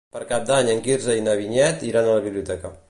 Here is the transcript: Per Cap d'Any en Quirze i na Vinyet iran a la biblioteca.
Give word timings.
Per 0.13 0.21
Cap 0.29 0.47
d'Any 0.51 0.71
en 0.75 0.81
Quirze 0.87 1.19
i 1.21 1.27
na 1.27 1.37
Vinyet 1.43 1.87
iran 1.91 2.09
a 2.13 2.19
la 2.19 2.27
biblioteca. 2.29 2.79